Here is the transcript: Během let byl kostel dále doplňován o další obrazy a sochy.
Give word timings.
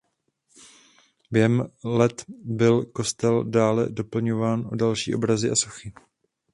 Během 1.31 1.63
let 1.83 2.25
byl 2.27 2.85
kostel 2.85 3.43
dále 3.43 3.89
doplňován 3.89 4.67
o 4.71 4.75
další 4.75 5.15
obrazy 5.15 5.49
a 5.49 5.55
sochy. 5.55 5.93